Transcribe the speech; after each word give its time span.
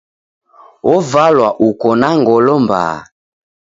Ovalwa 0.93 1.49
uko 1.67 1.87
na 1.99 2.09
ngolo 2.19 2.53
mbaa. 2.63 2.97